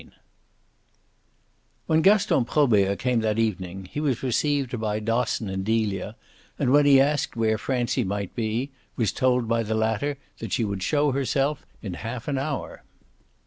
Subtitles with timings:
[0.01, 0.11] XIV
[1.85, 6.15] When Gaston Probert came that evening he was received by Dosson and Delia,
[6.57, 10.65] and when he asked where Francie might be was told by the latter that she
[10.65, 12.81] would show herself in half an hour.